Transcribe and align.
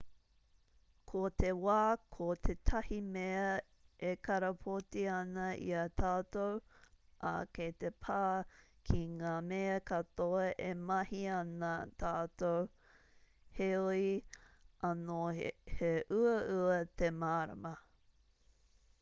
ko 1.09 1.19
te 1.41 1.49
wā 1.63 1.81
ko 2.13 2.27
tētahi 2.45 2.95
mea 3.17 3.43
e 4.11 4.13
karapoti 4.27 5.03
ana 5.15 5.43
i 5.65 5.69
a 5.81 5.83
tātou 6.01 6.55
ā 7.33 7.35
kei 7.59 7.75
te 7.85 7.91
pā 8.07 8.23
ki 8.89 9.03
ngā 9.19 9.35
mea 9.51 9.77
katoa 9.91 10.47
e 10.71 10.73
mahi 10.87 11.21
ana 11.35 11.71
tātou 12.05 12.67
heoi 13.61 14.11
anō 14.93 15.21
he 15.45 15.93
uaua 16.21 16.83
te 17.03 17.13
mārama 17.21 17.77